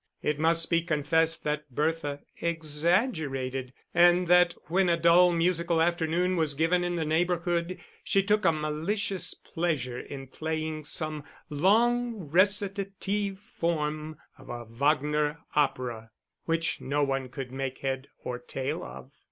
[0.23, 6.55] It must be confessed that Bertha exaggerated, and that when a dull musical afternoon was
[6.55, 14.17] given in the neighbourhood, she took a malicious pleasure in playing some long recitative form
[14.39, 16.09] of a Wagner opera,
[16.45, 19.11] which no one could make head or tail of.